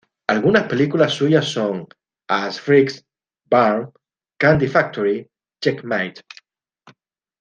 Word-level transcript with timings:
Algunas 0.25 0.63
películas 0.67 1.13
suyas 1.13 1.45
son 1.45 1.87
"Ass 2.27 2.59
Freaks", 2.59 3.05
"Burn", 3.47 3.91
"Candy 4.39 4.65
Factory", 4.65 5.29
"Checkmate! 5.63 6.21